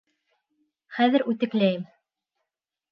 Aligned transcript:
Хәҙер 0.97 1.27
үтекләйем. 1.35 1.87